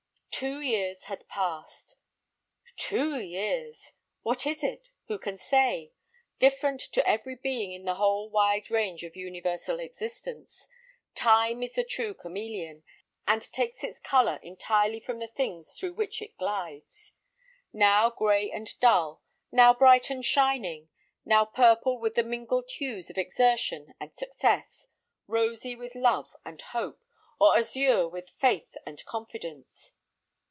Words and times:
Two 0.33 0.59
years 0.59 1.03
had 1.03 1.27
passed. 1.27 1.97
Two 2.75 3.19
years! 3.19 3.93
What 4.23 4.47
is 4.47 4.63
it? 4.63 4.89
who 5.05 5.19
can 5.19 5.37
say? 5.37 5.91
Different 6.39 6.79
to 6.93 7.07
every 7.07 7.35
being 7.35 7.71
in 7.73 7.85
the 7.85 7.93
whole 7.95 8.27
wide 8.27 8.71
range 8.71 9.03
of 9.03 9.15
universal 9.15 9.79
existence, 9.79 10.67
Time 11.13 11.61
is 11.61 11.75
the 11.75 11.83
true 11.83 12.15
chameleon, 12.15 12.81
and 13.27 13.43
takes 13.53 13.83
its 13.83 13.99
colour 13.99 14.39
entirely 14.41 14.99
from 14.99 15.19
the 15.19 15.27
things 15.27 15.73
through 15.75 15.93
which 15.93 16.23
it 16.23 16.39
glides. 16.39 17.13
Now 17.71 18.09
gray 18.09 18.49
and 18.49 18.67
dull, 18.79 19.21
now 19.51 19.75
bright 19.75 20.09
and 20.09 20.25
shining, 20.25 20.89
now 21.23 21.45
purple 21.45 21.99
with 21.99 22.15
the 22.15 22.23
mingled 22.23 22.67
hues 22.67 23.11
of 23.11 23.17
exertion 23.17 23.93
and 23.99 24.15
success, 24.15 24.87
rosy 25.27 25.75
with 25.75 25.93
love 25.93 26.35
and 26.43 26.59
hope, 26.59 27.03
or 27.39 27.55
azure 27.55 28.07
with 28.09 28.31
faith 28.39 28.75
and 28.87 29.05
confidence! 29.05 29.91